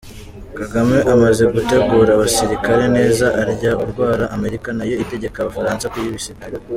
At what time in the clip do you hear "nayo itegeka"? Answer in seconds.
4.77-5.37